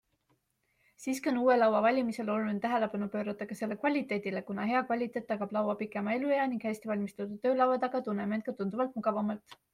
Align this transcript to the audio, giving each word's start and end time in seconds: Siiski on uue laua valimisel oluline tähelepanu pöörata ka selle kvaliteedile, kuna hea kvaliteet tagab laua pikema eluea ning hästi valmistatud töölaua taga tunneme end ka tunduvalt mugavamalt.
Siiski 1.01 1.29
on 1.31 1.35
uue 1.41 1.57
laua 1.57 1.81
valimisel 1.85 2.31
oluline 2.35 2.63
tähelepanu 2.63 3.09
pöörata 3.17 3.47
ka 3.51 3.57
selle 3.59 3.77
kvaliteedile, 3.83 4.43
kuna 4.49 4.65
hea 4.71 4.81
kvaliteet 4.89 5.29
tagab 5.35 5.55
laua 5.59 5.77
pikema 5.85 6.17
eluea 6.21 6.49
ning 6.55 6.67
hästi 6.71 6.93
valmistatud 6.95 7.41
töölaua 7.47 7.79
taga 7.87 8.05
tunneme 8.11 8.39
end 8.41 8.51
ka 8.51 8.59
tunduvalt 8.65 9.01
mugavamalt. 9.01 9.59